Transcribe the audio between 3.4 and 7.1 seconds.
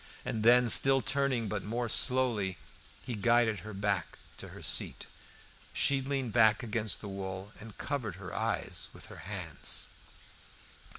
her back to her seat. She leaned back against the